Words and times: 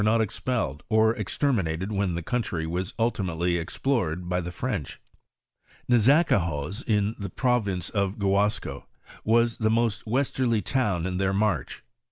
XV 0.03 0.19
expelled 0.19 0.81
or 0.89 1.13
exterminated 1.13 1.91
when 1.91 2.15
the 2.15 2.23
country 2.23 2.65
was 2.65 2.91
nltimatelj 2.93 3.59
explored 3.61 4.27
by 4.27 4.41
the 4.41 4.51
French. 4.51 4.99
!N^azacahoz, 5.91 6.83
in 6.87 7.13
the 7.19 7.29
province 7.29 7.91
of 7.91 8.17
Gu 8.17 8.29
asco, 8.31 8.85
was 9.23 9.59
the 9.59 9.69
most 9.69 10.07
westerly 10.07 10.63
town 10.63 11.05
in 11.05 11.17
their 11.17 11.33
march. 11.33 11.83